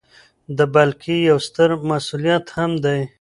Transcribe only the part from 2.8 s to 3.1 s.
دی